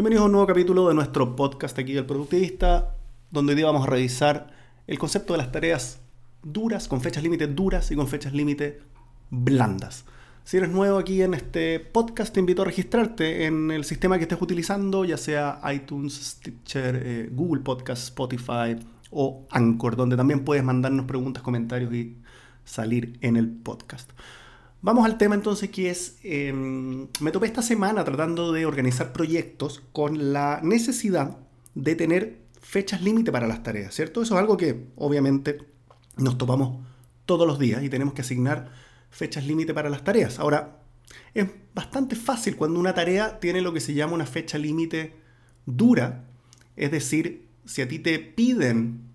Bienvenidos 0.00 0.22
a 0.22 0.26
un 0.28 0.32
nuevo 0.32 0.46
capítulo 0.46 0.88
de 0.88 0.94
nuestro 0.94 1.36
podcast 1.36 1.78
aquí 1.78 1.92
del 1.92 2.06
Productivista, 2.06 2.96
donde 3.30 3.52
hoy 3.52 3.56
día 3.58 3.66
vamos 3.66 3.86
a 3.86 3.90
revisar 3.90 4.50
el 4.86 4.98
concepto 4.98 5.34
de 5.34 5.36
las 5.36 5.52
tareas 5.52 6.00
duras, 6.42 6.88
con 6.88 7.02
fechas 7.02 7.22
límite 7.22 7.46
duras 7.48 7.90
y 7.90 7.96
con 7.96 8.08
fechas 8.08 8.32
límite 8.32 8.80
blandas. 9.28 10.06
Si 10.42 10.56
eres 10.56 10.70
nuevo 10.70 10.96
aquí 10.96 11.20
en 11.20 11.34
este 11.34 11.80
podcast, 11.80 12.32
te 12.32 12.40
invito 12.40 12.62
a 12.62 12.64
registrarte 12.64 13.44
en 13.44 13.70
el 13.70 13.84
sistema 13.84 14.16
que 14.16 14.22
estés 14.22 14.40
utilizando, 14.40 15.04
ya 15.04 15.18
sea 15.18 15.60
iTunes, 15.70 16.14
Stitcher, 16.14 17.02
eh, 17.04 17.28
Google 17.30 17.60
Podcast, 17.60 18.04
Spotify 18.04 18.78
o 19.10 19.46
Anchor, 19.50 19.96
donde 19.96 20.16
también 20.16 20.46
puedes 20.46 20.64
mandarnos 20.64 21.04
preguntas, 21.04 21.42
comentarios 21.42 21.92
y 21.92 22.16
salir 22.64 23.18
en 23.20 23.36
el 23.36 23.50
podcast. 23.50 24.10
Vamos 24.82 25.04
al 25.04 25.18
tema 25.18 25.34
entonces 25.34 25.68
que 25.68 25.90
es, 25.90 26.16
em, 26.22 27.08
me 27.20 27.30
topé 27.32 27.46
esta 27.46 27.60
semana 27.60 28.02
tratando 28.02 28.50
de 28.52 28.64
organizar 28.64 29.12
proyectos 29.12 29.82
con 29.92 30.32
la 30.32 30.60
necesidad 30.62 31.36
de 31.74 31.94
tener 31.96 32.38
fechas 32.62 33.02
límite 33.02 33.30
para 33.30 33.46
las 33.46 33.62
tareas, 33.62 33.94
¿cierto? 33.94 34.22
Eso 34.22 34.34
es 34.34 34.40
algo 34.40 34.56
que 34.56 34.86
obviamente 34.96 35.58
nos 36.16 36.38
topamos 36.38 36.78
todos 37.26 37.46
los 37.46 37.58
días 37.58 37.82
y 37.82 37.90
tenemos 37.90 38.14
que 38.14 38.22
asignar 38.22 38.70
fechas 39.10 39.46
límite 39.46 39.74
para 39.74 39.90
las 39.90 40.02
tareas. 40.02 40.38
Ahora, 40.38 40.78
es 41.34 41.46
bastante 41.74 42.16
fácil 42.16 42.56
cuando 42.56 42.80
una 42.80 42.94
tarea 42.94 43.38
tiene 43.38 43.60
lo 43.60 43.74
que 43.74 43.80
se 43.80 43.92
llama 43.92 44.14
una 44.14 44.26
fecha 44.26 44.56
límite 44.56 45.14
dura, 45.66 46.24
es 46.76 46.90
decir, 46.90 47.48
si 47.66 47.82
a 47.82 47.88
ti 47.88 47.98
te 47.98 48.18
piden 48.18 49.09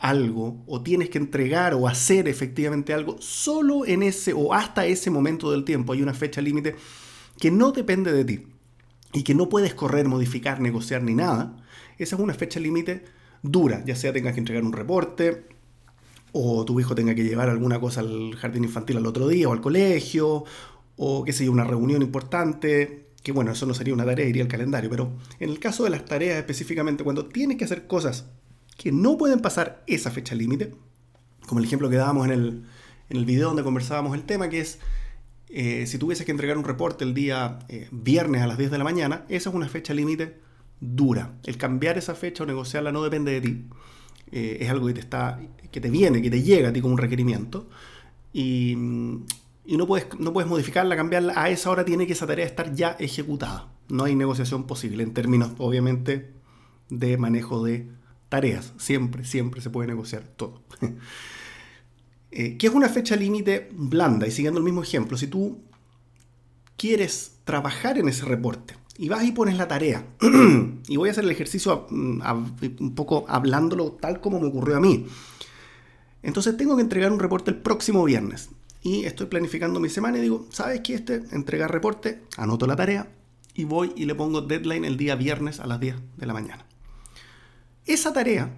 algo 0.00 0.64
o 0.66 0.82
tienes 0.82 1.10
que 1.10 1.18
entregar 1.18 1.74
o 1.74 1.86
hacer 1.86 2.26
efectivamente 2.26 2.94
algo 2.94 3.20
solo 3.20 3.86
en 3.86 4.02
ese 4.02 4.32
o 4.32 4.54
hasta 4.54 4.86
ese 4.86 5.10
momento 5.10 5.50
del 5.52 5.64
tiempo. 5.64 5.92
Hay 5.92 6.02
una 6.02 6.14
fecha 6.14 6.40
límite 6.40 6.74
que 7.38 7.50
no 7.50 7.70
depende 7.70 8.12
de 8.12 8.24
ti 8.24 8.46
y 9.12 9.22
que 9.22 9.34
no 9.34 9.48
puedes 9.48 9.74
correr, 9.74 10.08
modificar, 10.08 10.60
negociar 10.60 11.02
ni 11.02 11.14
nada. 11.14 11.56
Esa 11.98 12.16
es 12.16 12.22
una 12.22 12.34
fecha 12.34 12.58
límite 12.58 13.04
dura, 13.42 13.84
ya 13.84 13.94
sea 13.94 14.12
tengas 14.12 14.32
que 14.32 14.40
entregar 14.40 14.64
un 14.64 14.72
reporte 14.72 15.46
o 16.32 16.64
tu 16.64 16.80
hijo 16.80 16.94
tenga 16.94 17.14
que 17.14 17.24
llevar 17.24 17.48
alguna 17.48 17.80
cosa 17.80 18.00
al 18.00 18.34
jardín 18.36 18.64
infantil 18.64 18.96
al 18.96 19.06
otro 19.06 19.28
día 19.28 19.48
o 19.48 19.52
al 19.52 19.60
colegio 19.60 20.44
o 20.96 21.24
qué 21.24 21.32
sé 21.32 21.44
yo, 21.44 21.52
una 21.52 21.64
reunión 21.64 22.02
importante, 22.02 23.06
que 23.22 23.32
bueno, 23.32 23.52
eso 23.52 23.66
no 23.66 23.74
sería 23.74 23.94
una 23.94 24.04
tarea, 24.04 24.26
iría 24.26 24.42
al 24.42 24.48
calendario, 24.48 24.88
pero 24.88 25.12
en 25.38 25.50
el 25.50 25.58
caso 25.58 25.84
de 25.84 25.90
las 25.90 26.04
tareas 26.04 26.38
específicamente, 26.38 27.04
cuando 27.04 27.26
tienes 27.26 27.56
que 27.56 27.64
hacer 27.64 27.86
cosas 27.86 28.26
que 28.80 28.92
no 28.92 29.18
pueden 29.18 29.40
pasar 29.40 29.84
esa 29.86 30.10
fecha 30.10 30.34
límite, 30.34 30.72
como 31.46 31.58
el 31.58 31.66
ejemplo 31.66 31.90
que 31.90 31.96
dábamos 31.96 32.24
en 32.24 32.32
el, 32.32 32.64
en 33.10 33.16
el 33.18 33.26
video 33.26 33.48
donde 33.48 33.62
conversábamos 33.62 34.14
el 34.14 34.22
tema, 34.22 34.48
que 34.48 34.60
es 34.60 34.78
eh, 35.50 35.86
si 35.86 35.98
tuvieses 35.98 36.24
que 36.24 36.32
entregar 36.32 36.56
un 36.56 36.64
reporte 36.64 37.04
el 37.04 37.12
día 37.12 37.58
eh, 37.68 37.88
viernes 37.90 38.40
a 38.40 38.46
las 38.46 38.56
10 38.56 38.70
de 38.70 38.78
la 38.78 38.84
mañana, 38.84 39.26
esa 39.28 39.50
es 39.50 39.54
una 39.54 39.68
fecha 39.68 39.92
límite 39.92 40.40
dura. 40.80 41.34
El 41.44 41.58
cambiar 41.58 41.98
esa 41.98 42.14
fecha 42.14 42.42
o 42.42 42.46
negociarla 42.46 42.90
no 42.90 43.02
depende 43.02 43.32
de 43.32 43.40
ti. 43.42 43.64
Eh, 44.32 44.56
es 44.62 44.70
algo 44.70 44.86
que 44.86 44.94
te, 44.94 45.00
está, 45.00 45.38
que 45.70 45.80
te 45.82 45.90
viene, 45.90 46.22
que 46.22 46.30
te 46.30 46.42
llega 46.42 46.70
a 46.70 46.72
ti 46.72 46.80
como 46.80 46.94
un 46.94 46.98
requerimiento. 46.98 47.68
Y, 48.32 48.72
y 49.66 49.76
no, 49.76 49.86
puedes, 49.86 50.06
no 50.18 50.32
puedes 50.32 50.48
modificarla, 50.48 50.96
cambiarla. 50.96 51.34
A 51.36 51.50
esa 51.50 51.68
hora 51.68 51.84
tiene 51.84 52.06
que 52.06 52.14
esa 52.14 52.26
tarea 52.26 52.46
estar 52.46 52.74
ya 52.74 52.92
ejecutada. 52.98 53.68
No 53.90 54.04
hay 54.04 54.14
negociación 54.14 54.66
posible 54.66 55.02
en 55.02 55.12
términos, 55.12 55.50
obviamente, 55.58 56.30
de 56.88 57.18
manejo 57.18 57.62
de 57.62 57.99
tareas. 58.30 58.72
Siempre, 58.78 59.26
siempre 59.26 59.60
se 59.60 59.68
puede 59.68 59.88
negociar 59.88 60.22
todo. 60.22 60.62
eh, 62.30 62.56
¿Qué 62.56 62.66
es 62.66 62.72
una 62.72 62.88
fecha 62.88 63.16
límite 63.16 63.68
blanda? 63.72 64.26
Y 64.26 64.30
siguiendo 64.30 64.58
el 64.58 64.64
mismo 64.64 64.82
ejemplo, 64.82 65.18
si 65.18 65.26
tú 65.26 65.60
quieres 66.78 67.32
trabajar 67.44 67.98
en 67.98 68.08
ese 68.08 68.24
reporte 68.24 68.74
y 68.96 69.10
vas 69.10 69.24
y 69.24 69.32
pones 69.32 69.58
la 69.58 69.68
tarea, 69.68 70.06
y 70.88 70.96
voy 70.96 71.10
a 71.10 71.12
hacer 71.12 71.24
el 71.24 71.30
ejercicio 71.30 71.86
mm, 71.90 72.22
un 72.80 72.94
poco 72.94 73.26
hablándolo 73.28 73.92
tal 73.92 74.22
como 74.22 74.40
me 74.40 74.46
ocurrió 74.46 74.78
a 74.78 74.80
mí. 74.80 75.06
Entonces 76.22 76.56
tengo 76.56 76.76
que 76.76 76.82
entregar 76.82 77.12
un 77.12 77.18
reporte 77.18 77.50
el 77.50 77.58
próximo 77.58 78.04
viernes. 78.04 78.50
Y 78.82 79.04
estoy 79.04 79.26
planificando 79.26 79.78
mi 79.78 79.90
semana 79.90 80.18
y 80.18 80.22
digo, 80.22 80.46
¿sabes 80.50 80.80
qué? 80.80 80.94
Este, 80.94 81.22
entregar 81.32 81.70
reporte, 81.70 82.22
anoto 82.38 82.66
la 82.66 82.76
tarea 82.76 83.10
y 83.52 83.64
voy 83.64 83.92
y 83.94 84.06
le 84.06 84.14
pongo 84.14 84.40
deadline 84.40 84.86
el 84.86 84.96
día 84.96 85.16
viernes 85.16 85.60
a 85.60 85.66
las 85.66 85.80
10 85.80 85.96
de 86.16 86.26
la 86.26 86.32
mañana. 86.32 86.64
Esa 87.90 88.12
tarea, 88.12 88.56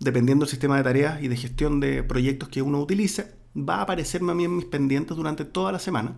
dependiendo 0.00 0.46
del 0.46 0.50
sistema 0.50 0.78
de 0.78 0.82
tareas 0.82 1.22
y 1.22 1.28
de 1.28 1.36
gestión 1.36 1.78
de 1.78 2.02
proyectos 2.02 2.48
que 2.48 2.62
uno 2.62 2.80
utilice, 2.80 3.34
va 3.54 3.76
a 3.76 3.82
aparecerme 3.82 4.32
a 4.32 4.34
mí 4.34 4.44
en 4.44 4.56
mis 4.56 4.64
pendientes 4.64 5.14
durante 5.14 5.44
toda 5.44 5.72
la 5.72 5.78
semana 5.78 6.16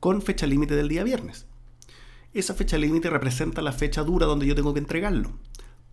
con 0.00 0.20
fecha 0.20 0.48
límite 0.48 0.74
del 0.74 0.88
día 0.88 1.04
viernes. 1.04 1.46
Esa 2.34 2.54
fecha 2.54 2.76
límite 2.76 3.08
representa 3.08 3.62
la 3.62 3.70
fecha 3.70 4.02
dura 4.02 4.26
donde 4.26 4.48
yo 4.48 4.56
tengo 4.56 4.74
que 4.74 4.80
entregarlo. 4.80 5.30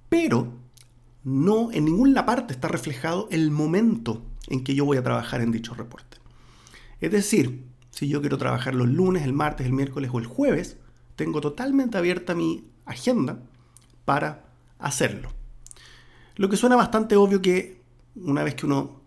Pero 0.09 0.51
no 1.23 1.71
en 1.71 1.85
ninguna 1.85 2.25
parte 2.25 2.51
está 2.55 2.67
reflejado 2.67 3.27
el 3.29 3.51
momento 3.51 4.25
en 4.47 4.63
que 4.63 4.73
yo 4.73 4.83
voy 4.83 4.97
a 4.97 5.03
trabajar 5.03 5.41
en 5.41 5.51
dicho 5.51 5.75
reporte. 5.75 6.17
Es 7.01 7.11
decir, 7.11 7.67
si 7.91 8.07
yo 8.07 8.21
quiero 8.21 8.39
trabajar 8.39 8.73
los 8.73 8.87
lunes, 8.87 9.21
el 9.25 9.33
martes, 9.33 9.67
el 9.67 9.73
miércoles 9.73 10.09
o 10.11 10.17
el 10.17 10.25
jueves, 10.25 10.77
tengo 11.15 11.39
totalmente 11.39 11.99
abierta 11.99 12.33
mi 12.33 12.63
agenda 12.87 13.43
para 14.05 14.48
hacerlo. 14.79 15.31
Lo 16.35 16.49
que 16.49 16.57
suena 16.57 16.75
bastante 16.75 17.15
obvio 17.15 17.41
que 17.41 17.81
una 18.15 18.43
vez 18.43 18.55
que 18.55 18.65
uno 18.65 19.01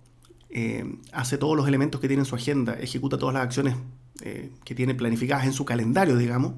eh, 0.50 0.84
hace 1.12 1.38
todos 1.38 1.56
los 1.56 1.66
elementos 1.66 2.00
que 2.00 2.08
tiene 2.08 2.22
en 2.22 2.26
su 2.26 2.34
agenda, 2.34 2.74
ejecuta 2.74 3.18
todas 3.18 3.34
las 3.34 3.42
acciones 3.42 3.74
eh, 4.20 4.52
que 4.64 4.74
tiene 4.74 4.94
planificadas 4.94 5.46
en 5.46 5.52
su 5.52 5.64
calendario, 5.64 6.16
digamos, 6.16 6.52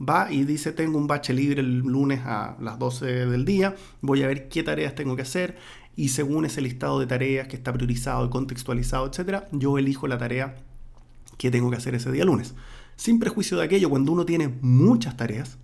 va 0.00 0.32
y 0.32 0.44
dice 0.44 0.72
tengo 0.72 0.98
un 0.98 1.06
bache 1.06 1.32
libre 1.32 1.60
el 1.60 1.78
lunes 1.78 2.20
a 2.24 2.56
las 2.60 2.78
12 2.78 3.26
del 3.26 3.44
día, 3.44 3.76
voy 4.00 4.22
a 4.22 4.26
ver 4.26 4.48
qué 4.48 4.62
tareas 4.62 4.94
tengo 4.94 5.14
que 5.14 5.22
hacer 5.22 5.56
y 5.96 6.08
según 6.08 6.44
ese 6.44 6.60
listado 6.60 6.98
de 6.98 7.06
tareas 7.06 7.46
que 7.46 7.56
está 7.56 7.72
priorizado 7.72 8.28
contextualizado, 8.30 9.06
etc., 9.06 9.44
yo 9.52 9.78
elijo 9.78 10.08
la 10.08 10.18
tarea 10.18 10.56
que 11.38 11.50
tengo 11.50 11.70
que 11.70 11.76
hacer 11.76 11.94
ese 11.94 12.10
día 12.10 12.24
lunes. 12.24 12.54
Sin 12.96 13.18
prejuicio 13.18 13.56
de 13.58 13.64
aquello, 13.64 13.90
cuando 13.90 14.12
uno 14.12 14.24
tiene 14.24 14.48
muchas 14.60 15.16
tareas 15.16 15.58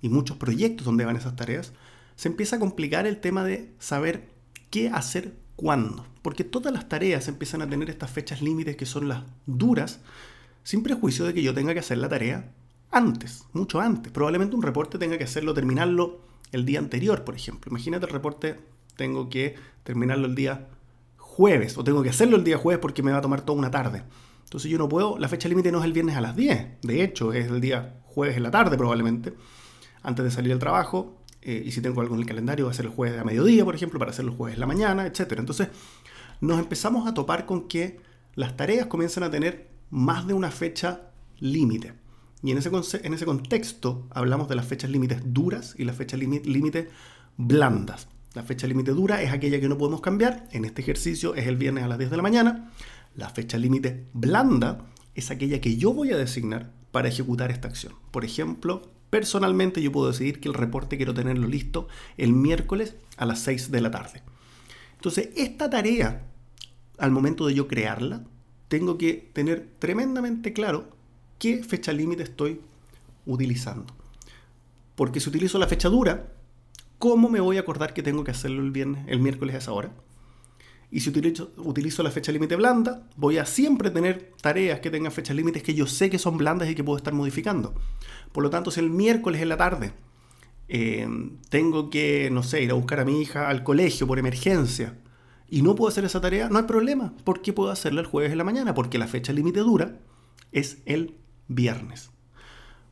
y 0.00 0.08
muchos 0.08 0.36
proyectos 0.36 0.84
donde 0.84 1.04
van 1.04 1.16
esas 1.16 1.36
tareas, 1.36 1.72
se 2.16 2.28
empieza 2.28 2.56
a 2.56 2.58
complicar 2.58 3.06
el 3.06 3.18
tema 3.18 3.44
de 3.44 3.72
saber 3.78 4.28
qué 4.70 4.88
hacer 4.88 5.34
cuándo. 5.54 6.06
Porque 6.22 6.44
todas 6.44 6.72
las 6.72 6.88
tareas 6.88 7.28
empiezan 7.28 7.62
a 7.62 7.68
tener 7.68 7.88
estas 7.88 8.10
fechas 8.10 8.42
límites 8.42 8.76
que 8.76 8.86
son 8.86 9.08
las 9.08 9.22
duras, 9.46 10.00
sin 10.64 10.82
prejuicio 10.82 11.24
de 11.24 11.34
que 11.34 11.42
yo 11.42 11.54
tenga 11.54 11.72
que 11.72 11.80
hacer 11.80 11.98
la 11.98 12.08
tarea 12.08 12.52
antes, 12.90 13.44
mucho 13.52 13.80
antes. 13.80 14.12
Probablemente 14.12 14.56
un 14.56 14.62
reporte 14.62 14.98
tenga 14.98 15.18
que 15.18 15.24
hacerlo, 15.24 15.54
terminarlo 15.54 16.20
el 16.52 16.64
día 16.64 16.78
anterior, 16.78 17.24
por 17.24 17.36
ejemplo. 17.36 17.70
Imagínate 17.70 18.06
el 18.06 18.12
reporte, 18.12 18.56
tengo 18.96 19.28
que 19.28 19.54
terminarlo 19.84 20.26
el 20.26 20.34
día 20.34 20.68
jueves, 21.16 21.76
o 21.76 21.84
tengo 21.84 22.02
que 22.02 22.08
hacerlo 22.10 22.36
el 22.36 22.44
día 22.44 22.56
jueves 22.56 22.80
porque 22.80 23.02
me 23.02 23.12
va 23.12 23.18
a 23.18 23.22
tomar 23.22 23.42
toda 23.42 23.58
una 23.58 23.70
tarde. 23.70 24.02
Entonces 24.44 24.70
yo 24.70 24.78
no 24.78 24.88
puedo, 24.88 25.18
la 25.18 25.28
fecha 25.28 25.48
límite 25.48 25.70
no 25.70 25.80
es 25.80 25.84
el 25.84 25.92
viernes 25.92 26.16
a 26.16 26.20
las 26.20 26.36
10, 26.36 26.80
de 26.82 27.02
hecho 27.02 27.32
es 27.32 27.46
el 27.46 27.60
día 27.60 28.00
jueves 28.04 28.36
en 28.36 28.42
la 28.42 28.50
tarde 28.50 28.76
probablemente, 28.78 29.34
antes 30.02 30.24
de 30.24 30.30
salir 30.30 30.52
al 30.52 30.58
trabajo, 30.58 31.15
eh, 31.48 31.62
y 31.64 31.70
si 31.70 31.80
tengo 31.80 32.00
algo 32.00 32.16
en 32.16 32.22
el 32.22 32.26
calendario, 32.26 32.64
va 32.64 32.72
a 32.72 32.74
ser 32.74 32.86
el 32.86 32.90
jueves 32.90 33.20
a 33.20 33.22
mediodía, 33.22 33.64
por 33.64 33.76
ejemplo, 33.76 34.00
para 34.00 34.10
hacer 34.10 34.24
los 34.24 34.34
jueves 34.34 34.54
en 34.54 34.60
la 34.60 34.66
mañana, 34.66 35.06
etc. 35.06 35.34
Entonces, 35.38 35.68
nos 36.40 36.58
empezamos 36.58 37.06
a 37.06 37.14
topar 37.14 37.46
con 37.46 37.68
que 37.68 38.00
las 38.34 38.56
tareas 38.56 38.86
comienzan 38.88 39.22
a 39.22 39.30
tener 39.30 39.68
más 39.90 40.26
de 40.26 40.34
una 40.34 40.50
fecha 40.50 41.12
límite. 41.38 41.94
Y 42.42 42.50
en 42.50 42.58
ese, 42.58 42.70
en 43.04 43.14
ese 43.14 43.24
contexto 43.24 44.08
hablamos 44.10 44.48
de 44.48 44.56
las 44.56 44.66
fechas 44.66 44.90
límites 44.90 45.22
duras 45.24 45.76
y 45.78 45.84
las 45.84 45.94
fechas 45.94 46.18
límite 46.18 46.88
blandas. 47.36 48.08
La 48.34 48.42
fecha 48.42 48.66
límite 48.66 48.90
dura 48.90 49.22
es 49.22 49.30
aquella 49.30 49.60
que 49.60 49.68
no 49.68 49.78
podemos 49.78 50.00
cambiar. 50.00 50.48
En 50.50 50.64
este 50.64 50.82
ejercicio 50.82 51.36
es 51.36 51.46
el 51.46 51.56
viernes 51.56 51.84
a 51.84 51.88
las 51.88 51.98
10 51.98 52.10
de 52.10 52.16
la 52.16 52.22
mañana. 52.24 52.72
La 53.14 53.30
fecha 53.30 53.56
límite 53.56 54.08
blanda 54.12 54.84
es 55.14 55.30
aquella 55.30 55.60
que 55.60 55.76
yo 55.76 55.92
voy 55.92 56.10
a 56.10 56.16
designar 56.16 56.72
para 56.90 57.06
ejecutar 57.06 57.52
esta 57.52 57.68
acción. 57.68 57.94
Por 58.10 58.24
ejemplo, 58.24 58.95
Personalmente 59.16 59.80
yo 59.80 59.90
puedo 59.92 60.08
decidir 60.08 60.40
que 60.40 60.48
el 60.48 60.52
reporte 60.52 60.98
quiero 60.98 61.14
tenerlo 61.14 61.48
listo 61.48 61.88
el 62.18 62.34
miércoles 62.34 62.96
a 63.16 63.24
las 63.24 63.38
6 63.38 63.70
de 63.70 63.80
la 63.80 63.90
tarde. 63.90 64.22
Entonces, 64.96 65.30
esta 65.36 65.70
tarea, 65.70 66.26
al 66.98 67.12
momento 67.12 67.46
de 67.46 67.54
yo 67.54 67.66
crearla, 67.66 68.24
tengo 68.68 68.98
que 68.98 69.30
tener 69.32 69.70
tremendamente 69.78 70.52
claro 70.52 70.90
qué 71.38 71.64
fecha 71.64 71.94
límite 71.94 72.24
estoy 72.24 72.60
utilizando. 73.24 73.86
Porque 74.96 75.18
si 75.20 75.30
utilizo 75.30 75.58
la 75.58 75.66
fecha 75.66 75.88
dura, 75.88 76.34
¿cómo 76.98 77.30
me 77.30 77.40
voy 77.40 77.56
a 77.56 77.60
acordar 77.60 77.94
que 77.94 78.02
tengo 78.02 78.22
que 78.22 78.32
hacerlo 78.32 78.60
el 78.60 78.70
viernes, 78.70 79.06
el 79.08 79.20
miércoles 79.20 79.54
a 79.54 79.58
esa 79.58 79.72
hora? 79.72 79.92
Y 80.90 81.00
si 81.00 81.10
utilizo, 81.10 81.52
utilizo 81.56 82.02
la 82.02 82.10
fecha 82.10 82.32
límite 82.32 82.56
blanda, 82.56 83.08
voy 83.16 83.38
a 83.38 83.44
siempre 83.44 83.90
tener 83.90 84.32
tareas 84.40 84.80
que 84.80 84.90
tengan 84.90 85.12
fechas 85.12 85.36
límites 85.36 85.62
que 85.62 85.74
yo 85.74 85.86
sé 85.86 86.10
que 86.10 86.18
son 86.18 86.36
blandas 86.36 86.70
y 86.70 86.74
que 86.74 86.84
puedo 86.84 86.96
estar 86.96 87.12
modificando. 87.12 87.74
Por 88.32 88.44
lo 88.44 88.50
tanto, 88.50 88.70
si 88.70 88.80
el 88.80 88.90
miércoles 88.90 89.42
en 89.42 89.48
la 89.48 89.56
tarde 89.56 89.92
eh, 90.68 91.08
tengo 91.48 91.90
que, 91.90 92.30
no 92.30 92.42
sé, 92.42 92.62
ir 92.62 92.70
a 92.70 92.74
buscar 92.74 93.00
a 93.00 93.04
mi 93.04 93.20
hija 93.20 93.48
al 93.48 93.62
colegio 93.62 94.06
por 94.06 94.18
emergencia 94.18 94.98
y 95.48 95.62
no 95.62 95.74
puedo 95.74 95.88
hacer 95.88 96.04
esa 96.04 96.20
tarea, 96.20 96.48
no 96.48 96.58
hay 96.58 96.64
problema, 96.64 97.14
porque 97.24 97.52
puedo 97.52 97.70
hacerla 97.70 98.00
el 98.00 98.06
jueves 98.06 98.32
en 98.32 98.38
la 98.38 98.44
mañana, 98.44 98.74
porque 98.74 98.98
la 98.98 99.06
fecha 99.06 99.32
límite 99.32 99.60
dura 99.60 99.98
es 100.52 100.78
el 100.86 101.16
viernes. 101.48 102.10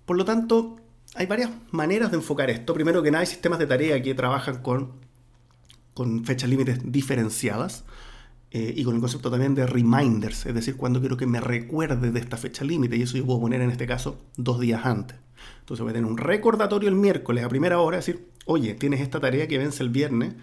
Por 0.04 0.16
lo 0.16 0.24
tanto, 0.24 0.76
hay 1.14 1.26
varias 1.26 1.50
maneras 1.70 2.10
de 2.10 2.18
enfocar 2.18 2.50
esto. 2.50 2.74
Primero 2.74 3.02
que 3.02 3.10
nada, 3.10 3.20
hay 3.20 3.26
sistemas 3.26 3.58
de 3.58 3.66
tarea 3.66 4.02
que 4.02 4.14
trabajan 4.14 4.62
con, 4.62 5.03
con 5.94 6.24
fechas 6.24 6.50
límites 6.50 6.80
diferenciadas 6.84 7.84
eh, 8.50 8.72
y 8.76 8.84
con 8.84 8.94
el 8.94 9.00
concepto 9.00 9.30
también 9.30 9.54
de 9.54 9.66
reminders, 9.66 10.46
es 10.46 10.54
decir, 10.54 10.76
cuando 10.76 11.00
quiero 11.00 11.16
que 11.16 11.26
me 11.26 11.40
recuerde 11.40 12.10
de 12.10 12.20
esta 12.20 12.36
fecha 12.36 12.64
límite, 12.64 12.96
y 12.96 13.02
eso 13.02 13.16
yo 13.16 13.24
puedo 13.24 13.40
poner 13.40 13.60
en 13.60 13.70
este 13.70 13.86
caso 13.86 14.20
dos 14.36 14.60
días 14.60 14.84
antes. 14.84 15.16
Entonces 15.60 15.82
voy 15.82 15.90
a 15.90 15.94
tener 15.94 16.10
un 16.10 16.18
recordatorio 16.18 16.88
el 16.88 16.94
miércoles 16.94 17.44
a 17.44 17.48
primera 17.48 17.80
hora, 17.80 17.96
decir, 17.96 18.28
oye, 18.44 18.74
tienes 18.74 19.00
esta 19.00 19.18
tarea 19.20 19.48
que 19.48 19.58
vence 19.58 19.82
el 19.82 19.88
viernes 19.88 20.34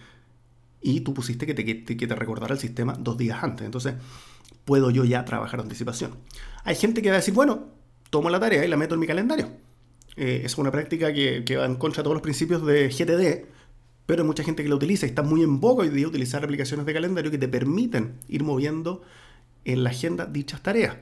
y 0.82 1.02
tú 1.02 1.14
pusiste 1.14 1.46
que 1.46 1.54
te, 1.54 1.64
que 1.64 2.08
te 2.08 2.16
recordara 2.16 2.54
el 2.54 2.60
sistema 2.60 2.94
dos 3.00 3.18
días 3.18 3.44
antes. 3.44 3.66
Entonces 3.66 3.96
puedo 4.66 4.92
yo 4.92 5.06
ya 5.06 5.24
trabajar 5.26 5.60
anticipación. 5.60 6.16
Hay 6.64 6.76
gente 6.76 7.02
que 7.02 7.10
va 7.10 7.16
a 7.16 7.20
decir, 7.20 7.34
bueno, 7.34 7.70
tomo 8.10 8.30
la 8.30 8.40
tarea 8.40 8.66
y 8.66 8.68
la 8.68 8.78
meto 8.78 8.96
en 8.96 9.00
mi 9.00 9.08
calendario 9.08 9.50
eh, 10.18 10.42
es 10.44 10.58
una 10.58 10.72
práctica 10.72 11.14
que, 11.14 11.56
va 11.56 11.66
en 11.66 11.76
contra 11.76 12.02
de 12.02 12.04
todos 12.04 12.16
los 12.16 12.22
principios 12.22 12.66
de 12.66 12.90
GTD, 12.90 13.51
pero 14.12 14.24
hay 14.24 14.28
mucha 14.28 14.44
gente 14.44 14.62
que 14.62 14.68
la 14.68 14.76
utiliza 14.76 15.06
y 15.06 15.10
está 15.10 15.24
muy 15.24 15.42
en 15.42 15.62
boca 15.62 15.84
hoy 15.84 15.90
día 15.90 16.06
utilizar 16.06 16.44
aplicaciones 16.44 16.86
de 16.86 16.94
calendario 16.94 17.32
que 17.32 17.38
te 17.38 17.48
permiten 17.48 18.16
ir 18.28 18.44
moviendo 18.44 19.04
en 19.64 19.86
la 19.86 19.92
agenda 19.92 20.26
dichas 20.26 20.62
tareas. 20.62 20.98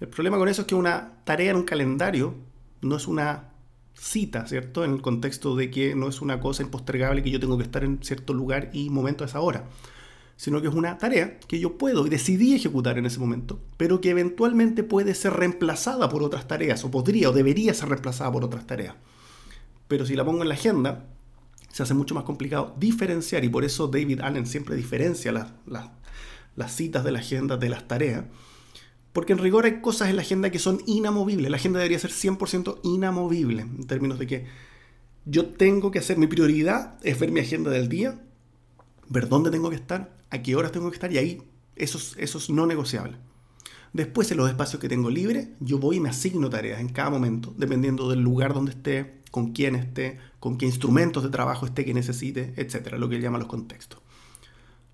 El 0.00 0.08
problema 0.08 0.36
con 0.36 0.48
eso 0.48 0.62
es 0.62 0.66
que 0.66 0.74
una 0.74 1.12
tarea 1.22 1.52
en 1.52 1.58
un 1.58 1.62
calendario 1.62 2.34
no 2.80 2.96
es 2.96 3.06
una 3.06 3.50
cita, 3.94 4.48
¿cierto? 4.48 4.84
En 4.84 4.94
el 4.94 5.00
contexto 5.00 5.54
de 5.54 5.70
que 5.70 5.94
no 5.94 6.08
es 6.08 6.20
una 6.22 6.40
cosa 6.40 6.64
impostergable 6.64 7.22
que 7.22 7.30
yo 7.30 7.38
tengo 7.38 7.56
que 7.56 7.62
estar 7.62 7.84
en 7.84 8.02
cierto 8.02 8.34
lugar 8.34 8.70
y 8.72 8.90
momento 8.90 9.22
a 9.22 9.28
esa 9.28 9.38
hora 9.38 9.68
sino 10.34 10.60
que 10.60 10.66
es 10.66 10.74
una 10.74 10.98
tarea 10.98 11.38
que 11.38 11.60
yo 11.60 11.78
puedo 11.78 12.04
y 12.04 12.10
decidí 12.10 12.56
ejecutar 12.56 12.98
en 12.98 13.06
ese 13.06 13.20
momento, 13.20 13.60
pero 13.76 14.00
que 14.00 14.10
eventualmente 14.10 14.82
puede 14.82 15.14
ser 15.14 15.34
reemplazada 15.34 16.08
por 16.08 16.24
otras 16.24 16.48
tareas, 16.48 16.82
o 16.82 16.90
podría 16.90 17.30
o 17.30 17.32
debería 17.32 17.74
ser 17.74 17.90
reemplazada 17.90 18.32
por 18.32 18.42
otras 18.42 18.66
tareas. 18.66 18.96
Pero 19.86 20.04
si 20.04 20.16
la 20.16 20.24
pongo 20.24 20.42
en 20.42 20.48
la 20.48 20.54
agenda, 20.54 21.04
se 21.72 21.82
hace 21.82 21.94
mucho 21.94 22.14
más 22.14 22.24
complicado 22.24 22.74
diferenciar, 22.78 23.44
y 23.44 23.48
por 23.48 23.64
eso 23.64 23.88
David 23.88 24.20
Allen 24.20 24.46
siempre 24.46 24.76
diferencia 24.76 25.32
las, 25.32 25.48
las 26.56 26.76
citas 26.76 27.04
de 27.04 27.12
la 27.12 27.20
agenda 27.20 27.56
de 27.56 27.68
las 27.68 27.86
tareas, 27.88 28.24
porque 29.12 29.32
en 29.32 29.38
rigor 29.38 29.64
hay 29.64 29.80
cosas 29.80 30.08
en 30.08 30.16
la 30.16 30.22
agenda 30.22 30.50
que 30.50 30.58
son 30.58 30.80
inamovibles. 30.86 31.50
La 31.50 31.56
agenda 31.56 31.80
debería 31.80 31.98
ser 31.98 32.10
100% 32.10 32.80
inamovible, 32.84 33.62
en 33.62 33.86
términos 33.86 34.18
de 34.18 34.26
que 34.26 34.46
yo 35.24 35.46
tengo 35.46 35.90
que 35.90 35.98
hacer, 35.98 36.18
mi 36.18 36.26
prioridad 36.26 36.98
es 37.02 37.18
ver 37.18 37.30
mi 37.30 37.40
agenda 37.40 37.70
del 37.70 37.88
día, 37.88 38.20
ver 39.08 39.28
dónde 39.28 39.50
tengo 39.50 39.70
que 39.70 39.76
estar, 39.76 40.16
a 40.30 40.42
qué 40.42 40.56
horas 40.56 40.72
tengo 40.72 40.90
que 40.90 40.94
estar 40.94 41.12
y 41.12 41.18
ahí 41.18 41.42
eso, 41.76 41.98
es 42.18 42.50
no 42.50 42.66
negociable. 42.66 43.16
Después 43.92 44.30
en 44.30 44.36
los 44.36 44.48
espacios 44.48 44.80
que 44.80 44.88
tengo 44.88 45.10
libre, 45.10 45.54
yo 45.58 45.78
voy 45.78 45.96
y 45.96 46.00
me 46.00 46.10
asigno 46.10 46.48
tareas 46.48 46.80
en 46.80 46.88
cada 46.88 47.10
momento, 47.10 47.52
dependiendo 47.56 48.08
del 48.08 48.20
lugar 48.20 48.54
donde 48.54 48.70
esté, 48.70 49.20
con 49.30 49.52
quién 49.52 49.74
esté, 49.74 50.18
con 50.38 50.58
qué 50.58 50.66
instrumentos 50.66 51.22
de 51.22 51.30
trabajo 51.30 51.66
esté 51.66 51.84
que 51.84 51.94
necesite, 51.94 52.54
etcétera, 52.56 52.98
lo 52.98 53.08
que 53.08 53.16
él 53.16 53.22
llama 53.22 53.38
los 53.38 53.48
contextos. 53.48 54.00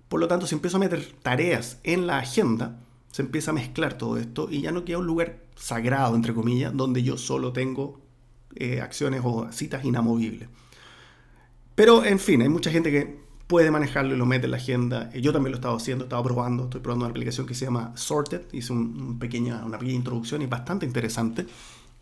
Por 0.07 0.19
lo 0.19 0.27
tanto, 0.27 0.47
si 0.47 0.55
empiezo 0.55 0.77
a 0.77 0.79
meter 0.79 1.13
tareas 1.21 1.79
en 1.83 2.07
la 2.07 2.19
agenda, 2.19 2.79
se 3.11 3.21
empieza 3.21 3.51
a 3.51 3.53
mezclar 3.53 3.97
todo 3.97 4.17
esto 4.17 4.47
y 4.49 4.61
ya 4.61 4.71
no 4.71 4.85
queda 4.85 4.99
un 4.99 5.07
lugar 5.07 5.43
sagrado, 5.55 6.15
entre 6.15 6.33
comillas, 6.33 6.75
donde 6.75 7.03
yo 7.03 7.17
solo 7.17 7.51
tengo 7.51 7.99
eh, 8.55 8.81
acciones 8.81 9.21
o 9.23 9.51
citas 9.51 9.85
inamovibles. 9.85 10.49
Pero, 11.75 12.03
en 12.05 12.19
fin, 12.19 12.41
hay 12.41 12.49
mucha 12.49 12.71
gente 12.71 12.89
que 12.89 13.26
puede 13.47 13.71
manejarlo 13.71 14.13
y 14.13 14.17
lo 14.17 14.25
mete 14.25 14.45
en 14.45 14.51
la 14.51 14.57
agenda. 14.57 15.09
Yo 15.13 15.31
también 15.31 15.51
lo 15.51 15.57
he 15.57 15.59
estado 15.59 15.77
haciendo, 15.77 16.03
he 16.03 16.07
estado 16.07 16.23
probando, 16.23 16.65
estoy 16.65 16.81
probando 16.81 17.05
una 17.05 17.11
aplicación 17.11 17.47
que 17.47 17.55
se 17.55 17.65
llama 17.65 17.93
Sorted, 17.95 18.41
hice 18.51 18.73
un, 18.73 19.17
pequeña, 19.17 19.65
una 19.65 19.79
pequeña 19.79 19.97
introducción 19.97 20.41
y 20.41 20.47
bastante 20.47 20.85
interesante 20.85 21.47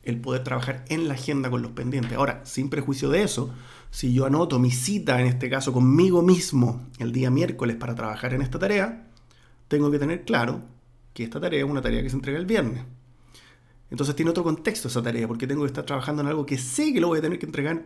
el 0.03 0.19
poder 0.19 0.43
trabajar 0.43 0.85
en 0.89 1.07
la 1.07 1.13
agenda 1.13 1.49
con 1.49 1.61
los 1.61 1.71
pendientes. 1.71 2.13
Ahora, 2.13 2.41
sin 2.45 2.69
prejuicio 2.69 3.09
de 3.09 3.23
eso, 3.23 3.51
si 3.91 4.13
yo 4.13 4.25
anoto 4.25 4.59
mi 4.59 4.71
cita, 4.71 5.19
en 5.19 5.27
este 5.27 5.49
caso 5.49 5.71
conmigo 5.71 6.21
mismo, 6.21 6.85
el 6.99 7.11
día 7.11 7.31
miércoles 7.31 7.75
para 7.75 7.95
trabajar 7.95 8.33
en 8.33 8.41
esta 8.41 8.59
tarea, 8.59 9.07
tengo 9.67 9.89
que 9.89 9.99
tener 9.99 10.25
claro 10.25 10.61
que 11.13 11.23
esta 11.23 11.39
tarea 11.39 11.63
es 11.63 11.69
una 11.69 11.81
tarea 11.81 12.03
que 12.03 12.09
se 12.09 12.15
entrega 12.15 12.37
el 12.37 12.45
viernes. 12.45 12.83
Entonces 13.89 14.15
tiene 14.15 14.31
otro 14.31 14.43
contexto 14.43 14.87
esa 14.87 15.01
tarea, 15.01 15.27
porque 15.27 15.47
tengo 15.47 15.61
que 15.61 15.67
estar 15.67 15.85
trabajando 15.85 16.21
en 16.21 16.27
algo 16.27 16.45
que 16.45 16.57
sé 16.57 16.93
que 16.93 17.01
lo 17.01 17.07
voy 17.07 17.19
a 17.19 17.21
tener 17.21 17.39
que 17.39 17.45
entregar 17.45 17.85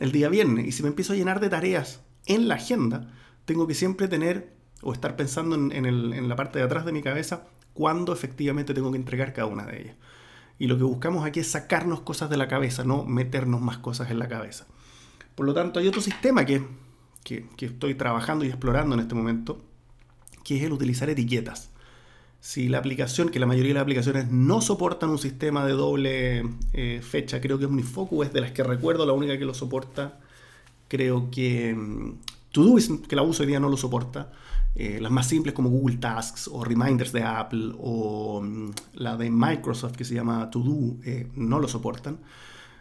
el 0.00 0.12
día 0.12 0.28
viernes. 0.28 0.66
Y 0.66 0.72
si 0.72 0.82
me 0.82 0.88
empiezo 0.88 1.12
a 1.12 1.16
llenar 1.16 1.40
de 1.40 1.48
tareas 1.48 2.02
en 2.28 2.46
la 2.46 2.54
agenda, 2.54 3.10
tengo 3.44 3.66
que 3.66 3.74
siempre 3.74 4.06
tener 4.06 4.52
o 4.82 4.92
estar 4.92 5.16
pensando 5.16 5.56
en, 5.56 6.28
la 6.28 6.36
parte 6.36 6.58
de 6.58 6.64
atrás 6.64 6.84
de 6.84 6.92
mi 6.92 7.02
cabeza 7.02 7.44
cuándo 7.74 8.12
efectivamente 8.12 8.74
tengo 8.74 8.90
que 8.92 8.98
entregar 8.98 9.32
cada 9.32 9.48
una 9.48 9.66
de 9.66 9.80
ellas. 9.80 9.96
Y 10.58 10.66
lo 10.66 10.76
que 10.76 10.84
buscamos 10.84 11.24
aquí 11.24 11.40
es 11.40 11.50
sacarnos 11.50 12.00
cosas 12.00 12.30
de 12.30 12.36
la 12.36 12.48
cabeza, 12.48 12.84
no 12.84 13.04
meternos 13.04 13.60
más 13.60 13.78
cosas 13.78 14.10
en 14.10 14.18
la 14.18 14.28
cabeza. 14.28 14.66
Por 15.34 15.46
lo 15.46 15.54
tanto, 15.54 15.78
hay 15.78 15.86
otro 15.86 16.00
sistema 16.00 16.44
que, 16.44 16.64
que, 17.24 17.46
estoy 17.60 17.94
trabajando 17.94 18.44
y 18.44 18.48
explorando 18.48 18.94
en 18.94 19.00
este 19.00 19.14
momento, 19.14 19.60
que 20.44 20.56
es 20.56 20.64
el 20.64 20.72
utilizar 20.72 21.08
etiquetas. 21.08 21.70
Si 22.40 22.68
la 22.68 22.78
aplicación, 22.78 23.30
que 23.30 23.38
la 23.38 23.46
mayoría 23.46 23.70
de 23.70 23.74
las 23.74 23.82
aplicaciones 23.82 24.30
no 24.30 24.60
soportan 24.60 25.10
un 25.10 25.18
sistema 25.18 25.64
de 25.64 25.72
doble 25.72 26.44
eh, 26.72 27.00
fecha, 27.02 27.40
creo 27.40 27.58
que 27.58 27.66
Omnifocus 27.66 28.26
es 28.26 28.32
de 28.32 28.40
las 28.40 28.52
que 28.52 28.64
recuerdo, 28.64 29.06
la 29.06 29.12
única 29.12 29.38
que 29.38 29.44
lo 29.44 29.54
soporta 29.54 30.18
Creo 30.88 31.30
que 31.30 31.74
mm, 31.74 32.14
Todoist, 32.50 33.06
que 33.06 33.16
la 33.16 33.22
uso 33.22 33.42
hoy 33.42 33.48
día, 33.48 33.60
no 33.60 33.68
lo 33.68 33.76
soporta. 33.76 34.32
Eh, 34.74 34.98
las 35.00 35.10
más 35.10 35.26
simples 35.26 35.54
como 35.54 35.70
Google 35.70 35.96
Tasks 35.96 36.48
o 36.52 36.64
Reminders 36.64 37.12
de 37.12 37.22
Apple 37.22 37.72
o 37.78 38.40
mm, 38.42 38.70
la 38.94 39.16
de 39.16 39.30
Microsoft 39.30 39.96
que 39.96 40.04
se 40.04 40.14
llama 40.14 40.50
To 40.50 40.62
eh, 41.04 41.28
no 41.34 41.58
lo 41.58 41.68
soportan. 41.68 42.18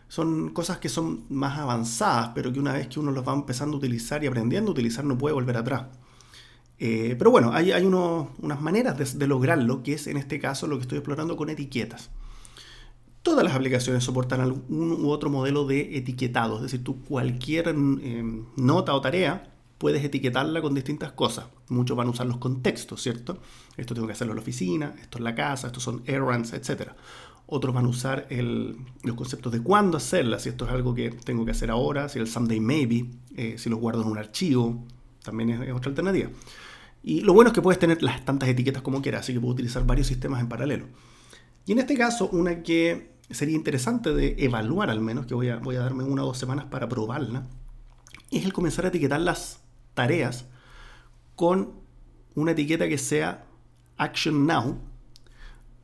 Son 0.07 0.50
cosas 0.50 0.77
que 0.77 0.89
son 0.89 1.25
más 1.30 1.57
avanzadas, 1.57 2.31
pero 2.33 2.54
que 2.54 2.59
una 2.59 2.74
vez 2.74 2.88
que 2.88 3.00
uno 3.00 3.12
las 3.12 3.27
va 3.27 3.33
empezando 3.33 3.75
a 3.75 3.80
utilizar 3.80 4.24
y 4.24 4.27
aprendiendo 4.27 4.71
a 4.71 4.74
utilizar 4.74 5.04
no 5.04 5.18
puede 5.18 5.33
volver 5.33 5.57
atrás. 5.57 5.86
Eh, 6.80 7.15
pero 7.18 7.31
bueno, 7.31 7.51
hay, 7.54 7.71
hay 7.71 7.86
unas 7.86 8.62
maneras 8.62 9.18
de, 9.18 9.27
lograrlo, 9.27 9.83
que 9.83 9.94
es 9.94 10.07
en 10.07 10.18
este 10.18 10.39
caso 10.39 10.68
lo 10.68 10.77
que 10.77 10.83
estoy 10.83 11.00
explorando 11.00 11.36
con 11.36 11.50
etiquetas 11.50 12.12
todas 13.28 13.44
las 13.44 13.56
aplicaciones 13.56 14.06
soportan 14.06 14.40
algún 14.40 15.04
u 15.04 15.10
otro 15.10 15.30
modelo 15.30 15.68
de 15.68 15.98
etiquetado, 15.98 16.56
es 16.56 16.62
decir, 16.62 16.82
tú 16.82 17.04
cualquier 17.04 17.68
em, 17.68 18.46
nota 18.56 18.94
o 18.94 19.02
tarea 19.02 19.54
puedes 19.78 20.02
etiquetarla 20.02 20.62
con 20.62 20.74
distintas 20.74 21.12
cosas. 21.12 21.48
Muchos 21.68 21.98
van 21.98 22.08
a 22.08 22.12
usar 22.12 22.26
los 22.26 22.38
contextos, 22.38 23.02
¿cierto? 23.02 23.42
Esto 23.76 23.94
tengo 23.94 24.08
que 24.08 24.14
hacerlo 24.14 24.32
en 24.32 24.38
la 24.38 24.42
oficina, 24.44 24.96
esto 25.02 25.18
en 25.18 25.26
la 25.26 25.36
casa, 25.36 25.68
estos 25.68 25.84
son 25.84 26.04
errands, 26.06 26.54
etc. 26.54 26.92
Otros 27.48 27.76
van 27.76 27.84
a 27.84 27.90
usar 27.90 28.30
los 28.30 29.16
conceptos 29.18 29.52
de 29.52 29.62
cuándo 29.62 29.98
hacerla, 29.98 30.40
si 30.40 30.48
esto 30.48 30.64
es 30.64 30.72
algo 30.72 30.96
que 30.96 31.12
tengo 31.12 31.44
que 31.44 31.52
hacer 31.52 31.70
ahora, 31.70 32.08
si 32.08 32.20
el 32.20 32.28
someday 32.28 32.62
maybe, 32.62 33.10
eh, 33.36 33.56
si 33.57 33.69
lo 33.69 33.76
guardo 33.76 34.04
en 34.04 34.07
un 34.07 34.18
archivo, 34.18 34.86
también 35.22 35.50
es 35.50 35.74
otra 35.74 35.90
alternativa. 35.90 36.30
Y 37.04 37.19
lo 37.22 37.34
bueno 37.34 37.50
es 37.50 37.54
que 37.54 37.62
puedes 37.62 37.78
tener 37.78 38.02
las 38.02 38.24
tantas 38.24 38.48
etiquetas 38.48 38.81
como 38.81 39.02
quieras, 39.02 39.22
así 39.22 39.34
que 39.34 39.42
puedo 39.42 39.54
utilizar 39.54 39.86
varios 39.86 40.07
sistemas 40.07 40.40
en 40.40 40.48
paralelo. 40.48 40.86
Y 41.66 41.74
en 41.74 41.80
este 41.80 41.98
caso, 41.98 42.30
una 42.31 42.64
que 42.64 43.17
sería 43.30 43.56
interesante 43.56 44.14
de 44.14 44.36
evaluar 44.40 44.90
al 44.90 45.02
menos, 45.02 45.26
que 45.26 45.34
voy 45.34 45.50
a, 45.50 45.57
voy 45.57 45.76
a 45.76 45.80
darme 45.80 46.04
una 46.04 46.24
o 46.24 46.28
dos 46.28 46.38
semanas 46.38 46.66
para 46.66 46.88
probarla, 46.88 47.48
es 48.31 48.46
el 48.46 48.54
comenzar 48.54 48.86
a 48.86 48.90
etiquetar 48.90 49.19
las 49.19 49.62
tareas 49.94 50.46
con 51.36 51.74
una 52.36 52.52
etiqueta 52.52 52.88
que 52.88 52.98
sea 52.98 53.46
Action 53.98 54.46
Now 54.46 54.80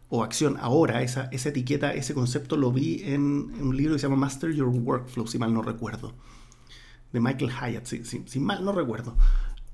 o 0.09 0.23
Acción 0.23 0.57
Ahora. 0.59 1.01
Esa, 1.01 1.29
esa 1.31 1.49
etiqueta, 1.49 1.93
ese 1.93 2.13
concepto 2.13 2.57
lo 2.57 2.71
vi 2.71 3.01
en, 3.03 3.23
un 3.59 3.75
libro 3.75 3.93
que 3.93 3.99
se 3.99 4.07
llama 4.07 4.17
Master 4.17 4.51
Your 4.51 4.67
Workflow, 4.67 5.27
si 5.27 5.39
mal 5.39 5.53
no 5.53 5.61
recuerdo, 5.61 6.13
de 7.11 7.19
Michael 7.19 7.51
Hyatt, 7.51 7.85
si, 7.85 8.39
mal 8.39 8.63
no 8.63 8.71
recuerdo. 8.71 9.17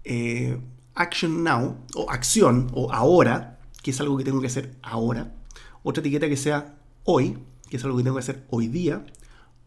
Eh, 0.03 0.59
action 0.95 1.43
Now 1.43 1.77
o 1.95 2.09
Acción 2.09 2.67
o 2.73 2.91
Ahora, 2.91 3.59
que 3.81 3.91
es 3.91 3.99
algo 3.99 4.17
que 4.17 4.23
tengo 4.23 4.41
que 4.41 4.47
hacer 4.47 4.75
ahora. 4.81 5.35
Otra 5.83 6.01
etiqueta 6.01 6.27
que 6.27 6.37
sea 6.37 6.75
Hoy, 7.03 7.37
que 7.69 7.77
es 7.77 7.85
algo 7.85 7.97
que 7.97 8.03
tengo 8.03 8.15
que 8.15 8.21
hacer 8.21 8.45
hoy 8.49 8.67
día, 8.67 9.05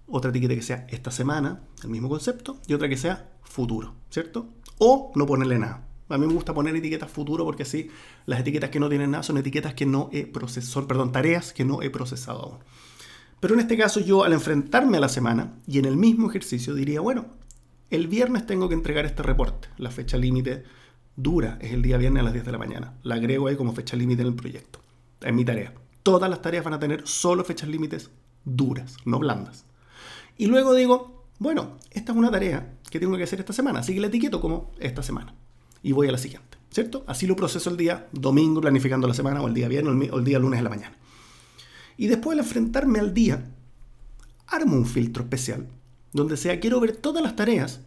otra 0.07 0.31
etiqueta 0.31 0.55
que 0.55 0.63
sea 0.63 0.87
esta 0.91 1.11
semana, 1.11 1.61
el 1.83 1.89
mismo 1.89 2.09
concepto, 2.09 2.59
y 2.67 2.75
otra 2.75 2.89
que 2.89 2.97
sea 2.97 3.33
futuro, 3.43 3.95
¿cierto? 4.11 4.49
O 4.79 5.13
no 5.15 5.27
ponerle 5.27 5.59
nada. 5.59 5.87
A 6.09 6.19
mí 6.19 6.27
me 6.27 6.35
gusta 6.35 6.53
poner 6.53 6.77
etiquetas 6.77 7.11
futuro 7.11 7.45
porque 7.45 7.63
así 7.63 7.91
las 8.27 8.41
etiquetas 8.41 8.71
que 8.71 8.81
no 8.81 8.89
tienen 8.89 9.13
nada 9.13 9.23
son 9.23 9.39
etiquetas 9.39 9.73
que 9.75 9.87
no 9.87 10.11
he 10.13 10.27
procesado, 10.27 10.87
perdón, 10.87 11.13
tareas 11.13 11.53
que 11.53 11.65
no 11.65 11.81
he 11.81 11.89
procesado 11.89 12.43
aún. 12.43 12.59
Pero 13.41 13.55
en 13.55 13.61
este 13.61 13.79
caso 13.79 14.01
yo 14.01 14.25
al 14.25 14.33
enfrentarme 14.35 14.99
a 14.99 15.01
la 15.01 15.09
semana 15.09 15.55
y 15.67 15.79
en 15.79 15.87
el 15.87 15.97
mismo 15.97 16.29
ejercicio 16.29 16.75
diría, 16.75 17.01
bueno, 17.01 17.27
el 17.91 18.09
viernes 18.09 18.47
tengo 18.47 18.69
que 18.69 18.75
entregar 18.75 19.07
este 19.07 19.23
reporte. 19.23 19.69
La 19.79 19.91
fecha 19.91 20.17
límite 20.19 20.65
dura 21.17 21.59
es 21.61 21.73
el 21.73 21.83
día 21.83 21.97
viernes 21.97 22.21
a 22.21 22.25
las 22.25 22.33
10 22.35 22.45
de 22.45 22.53
la 22.53 22.59
mañana. 22.59 22.95
La 23.03 23.15
agrego 23.15 23.49
ahí 23.49 23.57
como 23.57 23.73
fecha 23.73 23.97
límite 23.97 24.23
en 24.23 24.29
el 24.29 24.35
proyecto. 24.35 24.81
Es 25.21 25.33
mi 25.33 25.45
tarea 25.45 25.73
todas 26.03 26.29
las 26.29 26.43
tareas 26.43 26.65
van 26.65 26.75
a 26.75 26.81
tener 26.81 27.07
solo 27.07 27.45
fechas 27.45 27.69
límites 27.69 28.11
duras, 28.45 28.97
no 29.05 29.19
blandas. 29.19 29.65
Y 30.37 30.47
luego 30.47 30.75
digo, 30.75 31.25
bueno, 31.39 31.79
esta 31.91 32.13
es 32.13 32.19
una 32.19 32.31
tarea 32.31 32.75
que 32.91 33.01
tengo 33.01 33.17
que 33.17 33.25
hacer 33.25 33.41
esta 33.41 33.53
semana, 33.53 33.81
así 33.81 33.95
que 33.95 34.01
la 34.01 34.07
etiqueto 34.09 34.41
como 34.41 34.71
esta 34.79 35.03
semana. 35.03 35.35
Y 35.83 35.93
voy 35.93 36.09
a 36.09 36.13
la 36.13 36.19
siguiente, 36.19 36.59
¿cierto? 36.71 37.05
Así 37.07 37.27
lo 37.27 37.37
proceso 37.37 37.71
el 37.71 37.77
día 37.77 38.09
domingo 38.13 38.61
planificando 38.61 39.09
la 39.09 39.15
semana, 39.15 39.43
o 39.43 39.49
el 39.49 39.55
día 39.55 39.69
viernes, 39.69 40.11
o 40.13 40.19
el 40.19 40.25
día 40.25 40.39
lunes 40.39 40.61
de 40.61 40.65
la 40.65 40.71
mañana. 40.71 40.97
Y 41.97 42.07
después 42.07 42.39
al 42.39 42.45
enfrentarme 42.45 42.99
al 42.99 43.13
día, 43.13 43.45
armo 44.47 44.77
un 44.77 44.87
filtro 44.87 45.23
especial 45.25 45.67
donde 46.13 46.37
sea 46.37 46.61
quiero 46.61 46.79
ver 46.81 46.97
todas 46.97 47.23
las 47.23 47.37
tareas 47.37 47.81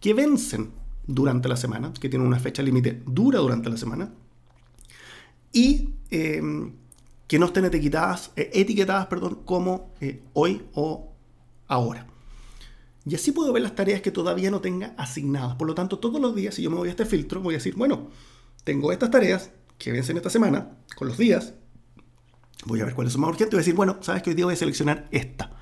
que 0.00 0.14
vencen 0.14 0.70
durante 1.06 1.48
la 1.48 1.56
semana, 1.56 1.92
que 1.98 2.08
tienen 2.08 2.26
una 2.26 2.38
fecha 2.38 2.62
límite 2.62 3.02
dura 3.06 3.38
durante 3.38 3.70
la 3.70 3.76
semana, 3.76 4.12
y 5.52 5.90
em, 6.10 6.72
que 7.28 7.38
no 7.38 7.46
estén 7.46 7.66
etiquetadas, 7.66 8.32
eh, 8.34 8.50
etiquetadas 8.54 9.06
perdón, 9.06 9.42
como 9.44 9.94
eh, 10.00 10.24
hoy 10.32 10.62
o 10.74 11.12
ahora. 11.68 12.06
Y 13.04 13.14
así 13.14 13.32
puedo 13.32 13.52
ver 13.52 13.62
las 13.62 13.74
tareas 13.74 14.02
que 14.02 14.10
todavía 14.10 14.50
no 14.50 14.60
tenga 14.60 14.94
asignadas. 14.98 15.54
Por 15.56 15.68
lo 15.68 15.74
tanto, 15.74 15.98
todos 15.98 16.20
los 16.20 16.34
días, 16.34 16.54
si 16.54 16.62
yo 16.62 16.70
me 16.70 16.76
voy 16.76 16.88
a 16.88 16.90
este 16.90 17.06
filtro, 17.06 17.40
voy 17.40 17.54
a 17.54 17.58
decir, 17.58 17.74
bueno, 17.74 18.08
tengo 18.64 18.92
estas 18.92 19.10
tareas 19.10 19.50
que 19.78 19.92
vencen 19.92 20.16
esta 20.16 20.30
semana, 20.30 20.76
con 20.96 21.08
los 21.08 21.16
días. 21.16 21.54
Voy 22.66 22.80
a 22.80 22.84
ver 22.84 22.94
cuáles 22.94 23.12
son 23.12 23.22
más 23.22 23.30
urgentes. 23.30 23.52
Voy 23.52 23.58
a 23.58 23.64
decir, 23.64 23.74
bueno, 23.74 23.98
sabes 24.00 24.22
que 24.22 24.30
hoy 24.30 24.36
día 24.36 24.44
voy 24.44 24.54
a 24.54 24.58
seleccionar 24.58 25.08
esta. 25.10 25.56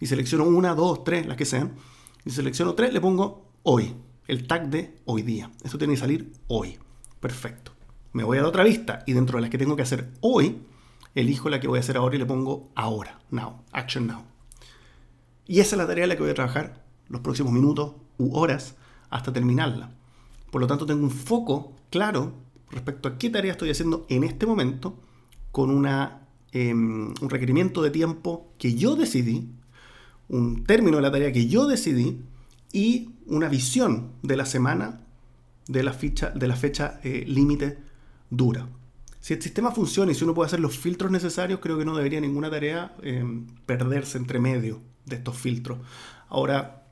Y 0.00 0.06
selecciono 0.06 0.44
una, 0.44 0.74
dos, 0.74 1.04
tres, 1.04 1.26
las 1.26 1.36
que 1.36 1.44
sean. 1.44 1.74
Y 2.24 2.30
selecciono 2.30 2.74
tres, 2.74 2.92
le 2.92 3.00
pongo 3.00 3.52
hoy. 3.62 3.94
El 4.26 4.46
tag 4.46 4.68
de 4.68 4.98
hoy 5.04 5.22
día. 5.22 5.50
Esto 5.62 5.78
tiene 5.78 5.94
que 5.94 6.00
salir 6.00 6.32
hoy. 6.48 6.78
Perfecto. 7.20 7.72
Me 8.12 8.24
voy 8.24 8.38
a 8.38 8.42
la 8.42 8.48
otra 8.48 8.64
vista 8.64 9.04
y 9.06 9.12
dentro 9.12 9.38
de 9.38 9.42
las 9.42 9.50
que 9.50 9.58
tengo 9.58 9.76
que 9.76 9.82
hacer 9.82 10.10
hoy, 10.20 10.60
elijo 11.14 11.48
la 11.50 11.60
que 11.60 11.68
voy 11.68 11.78
a 11.78 11.80
hacer 11.80 11.96
ahora 11.96 12.16
y 12.16 12.18
le 12.18 12.26
pongo 12.26 12.70
ahora. 12.74 13.20
Now. 13.30 13.62
Action 13.72 14.06
now. 14.06 14.22
Y 15.46 15.60
esa 15.60 15.74
es 15.74 15.78
la 15.78 15.86
tarea 15.86 16.04
en 16.04 16.10
la 16.10 16.16
que 16.16 16.22
voy 16.22 16.30
a 16.30 16.34
trabajar 16.34 16.84
los 17.08 17.20
próximos 17.22 17.52
minutos 17.52 17.94
u 18.18 18.36
horas 18.36 18.76
hasta 19.10 19.32
terminarla. 19.32 19.92
Por 20.50 20.60
lo 20.60 20.66
tanto, 20.66 20.86
tengo 20.86 21.02
un 21.02 21.10
foco 21.10 21.72
claro 21.90 22.34
respecto 22.70 23.08
a 23.08 23.18
qué 23.18 23.30
tarea 23.30 23.52
estoy 23.52 23.70
haciendo 23.70 24.06
en 24.08 24.24
este 24.24 24.46
momento 24.46 24.96
con 25.50 25.70
una, 25.70 26.28
em, 26.52 27.12
un 27.20 27.30
requerimiento 27.30 27.82
de 27.82 27.90
tiempo 27.90 28.52
que 28.58 28.74
yo 28.74 28.94
decidí, 28.94 29.50
un 30.28 30.64
término 30.64 30.98
de 30.98 31.02
la 31.02 31.10
tarea 31.10 31.32
que 31.32 31.48
yo 31.48 31.66
decidí 31.66 32.20
y 32.72 33.10
una 33.26 33.48
visión 33.48 34.12
de 34.22 34.36
la 34.36 34.46
semana 34.46 35.00
de 35.66 35.82
la, 35.82 35.92
ficha, 35.92 36.30
de 36.30 36.48
la 36.48 36.56
fecha 36.56 37.00
eh, 37.02 37.24
límite 37.26 37.78
dura. 38.30 38.68
Si 39.20 39.34
el 39.34 39.42
sistema 39.42 39.70
funciona 39.70 40.12
y 40.12 40.14
si 40.14 40.24
uno 40.24 40.34
puede 40.34 40.46
hacer 40.46 40.60
los 40.60 40.78
filtros 40.78 41.10
necesarios, 41.10 41.60
creo 41.60 41.78
que 41.78 41.84
no 41.84 41.94
debería 41.94 42.20
ninguna 42.20 42.50
tarea 42.50 42.94
em, 43.02 43.46
perderse 43.66 44.16
entre 44.16 44.40
medio 44.40 44.80
de 45.04 45.16
estos 45.16 45.36
filtros. 45.36 45.78
Ahora, 46.28 46.86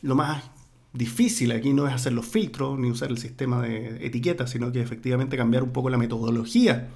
lo 0.00 0.14
más 0.14 0.44
difícil 0.92 1.52
aquí 1.52 1.72
no 1.72 1.88
es 1.88 1.94
hacer 1.94 2.12
los 2.12 2.26
filtros 2.26 2.78
ni 2.78 2.90
usar 2.90 3.10
el 3.10 3.18
sistema 3.18 3.60
de 3.62 4.06
etiquetas, 4.06 4.50
sino 4.50 4.70
que 4.70 4.80
efectivamente 4.80 5.36
cambiar 5.36 5.62
un 5.62 5.72
poco 5.72 5.90
la 5.90 5.98
metodología 5.98 6.88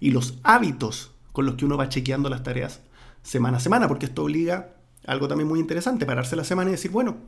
y 0.00 0.10
los 0.10 0.38
hábitos 0.42 1.12
con 1.32 1.46
los 1.46 1.54
que 1.54 1.64
uno 1.64 1.76
va 1.76 1.88
chequeando 1.88 2.28
las 2.28 2.42
tareas 2.42 2.80
semana 3.22 3.58
a 3.58 3.60
semana, 3.60 3.88
porque 3.88 4.06
esto 4.06 4.24
obliga 4.24 4.74
a 5.06 5.12
algo 5.12 5.28
también 5.28 5.48
muy 5.48 5.60
interesante, 5.60 6.06
pararse 6.06 6.36
la 6.36 6.44
semana 6.44 6.70
y 6.70 6.72
decir, 6.72 6.90
bueno, 6.90 7.18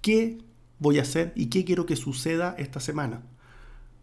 ¿qué 0.00 0.38
voy 0.78 0.98
a 0.98 1.02
hacer 1.02 1.32
y 1.36 1.46
qué 1.46 1.64
quiero 1.64 1.86
que 1.86 1.96
suceda 1.96 2.54
esta 2.58 2.80
semana? 2.80 3.22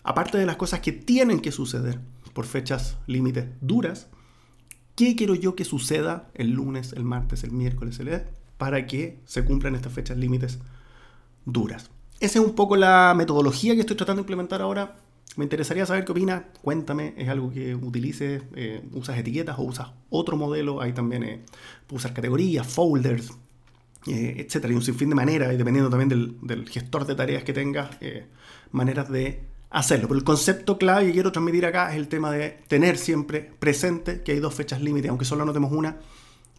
Aparte 0.04 0.38
de 0.38 0.46
las 0.46 0.56
cosas 0.56 0.80
que 0.80 0.92
tienen 0.92 1.40
que 1.42 1.52
suceder 1.52 2.00
por 2.34 2.46
fechas 2.46 2.98
límites 3.08 3.46
duras, 3.62 4.10
¿qué 4.96 5.16
quiero 5.16 5.36
yo 5.36 5.56
que 5.56 5.66
suceda 5.66 6.30
el 6.34 6.52
lunes, 6.52 6.94
el 6.94 7.04
martes, 7.04 7.44
el 7.44 7.52
miércoles, 7.52 8.00
el 8.00 8.10
para 8.60 8.86
que 8.86 9.22
se 9.26 9.46
cumplan 9.46 9.74
estas 9.76 9.94
fechas 9.94 10.18
límites 10.18 10.60
duras. 11.46 11.90
Esa 12.20 12.40
es 12.40 12.46
un 12.46 12.54
poco 12.56 12.76
la 12.76 13.14
metodología 13.16 13.74
que 13.74 13.80
estoy 13.80 13.96
tratando 13.96 14.20
de 14.20 14.24
implementar 14.24 14.62
ahora. 14.62 14.98
Me 15.38 15.46
interesaría 15.46 15.86
saber 15.86 16.04
qué 16.04 16.12
opinas. 16.12 16.44
Cuéntame, 16.62 17.14
¿es 17.18 17.30
algo 17.30 17.52
que 17.52 17.74
utilices? 17.74 18.44
Eh, 18.56 18.84
¿Usas 18.92 19.18
etiquetas 19.18 19.58
o 19.58 19.62
usas 19.64 19.92
otro 20.10 20.36
modelo? 20.36 20.82
Hay 20.82 20.92
también, 20.92 21.24
eh, 21.24 21.46
usar 21.90 22.14
categorías, 22.14 22.68
folders, 22.68 23.32
eh, 24.08 24.36
etcétera. 24.46 24.74
Y 24.74 24.76
un 24.76 24.82
sinfín 24.82 25.10
de 25.10 25.16
maneras, 25.16 25.58
dependiendo 25.58 25.90
también 25.90 26.10
del, 26.10 26.36
del, 26.42 26.68
gestor 26.68 27.06
de 27.06 27.16
tareas 27.16 27.44
que 27.46 27.54
tengas, 27.54 27.90
eh, 28.02 28.26
maneras 28.72 29.10
de 29.10 29.42
hacerlo. 29.70 30.08
Pero 30.08 30.18
el 30.18 30.24
concepto 30.24 30.78
clave 30.78 31.08
que 31.08 31.14
quiero 31.14 31.32
transmitir 31.32 31.66
acá 31.66 31.92
es 31.92 31.98
el 31.98 32.08
tema 32.08 32.32
de 32.32 32.58
tener 32.68 32.98
siempre 32.98 33.52
presente 33.60 34.24
que 34.24 34.32
hay 34.32 34.40
dos 34.40 34.54
fechas 34.54 34.82
límite, 34.82 35.10
aunque 35.10 35.26
solo 35.26 35.44
anotemos 35.44 35.72
una, 35.72 35.98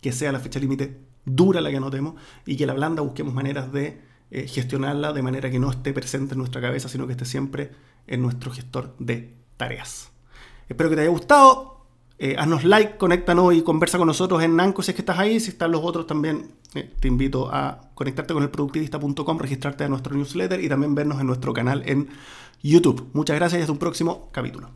que 0.00 0.12
sea 0.12 0.32
la 0.32 0.40
fecha 0.40 0.58
límite 0.58 0.98
dura 1.24 1.60
la 1.60 1.70
que 1.70 1.76
anotemos, 1.76 2.14
y 2.46 2.56
que 2.56 2.66
la 2.66 2.74
blanda 2.74 3.02
busquemos 3.02 3.34
maneras 3.34 3.72
de 3.72 4.00
eh, 4.30 4.46
gestionarla 4.46 5.12
de 5.12 5.22
manera 5.22 5.50
que 5.50 5.58
no 5.58 5.70
esté 5.70 5.92
presente 5.92 6.34
en 6.34 6.38
nuestra 6.38 6.60
cabeza, 6.60 6.88
sino 6.88 7.06
que 7.06 7.12
esté 7.12 7.24
siempre 7.24 7.72
en 8.06 8.22
nuestro 8.22 8.50
gestor 8.50 8.94
de 8.98 9.34
tareas. 9.56 10.10
Espero 10.68 10.88
que 10.88 10.96
te 10.96 11.02
haya 11.02 11.10
gustado. 11.10 11.79
Eh, 12.22 12.36
haznos 12.38 12.64
like, 12.64 12.98
conéctanos 12.98 13.54
y 13.54 13.62
conversa 13.62 13.96
con 13.96 14.06
nosotros 14.06 14.42
en 14.42 14.54
Nanco 14.54 14.82
si 14.82 14.90
es 14.90 14.94
que 14.94 15.00
estás 15.00 15.18
ahí. 15.18 15.40
Si 15.40 15.52
están 15.52 15.72
los 15.72 15.82
otros 15.82 16.06
también, 16.06 16.50
eh, 16.74 16.92
te 17.00 17.08
invito 17.08 17.48
a 17.50 17.80
conectarte 17.94 18.34
con 18.34 18.42
el 18.42 18.50
productivista.com, 18.50 19.38
registrarte 19.38 19.84
a 19.84 19.88
nuestro 19.88 20.14
newsletter 20.14 20.62
y 20.62 20.68
también 20.68 20.94
vernos 20.94 21.18
en 21.18 21.26
nuestro 21.26 21.54
canal 21.54 21.82
en 21.86 22.10
YouTube. 22.62 23.08
Muchas 23.14 23.36
gracias 23.36 23.60
y 23.60 23.62
hasta 23.62 23.72
un 23.72 23.78
próximo 23.78 24.28
capítulo. 24.32 24.68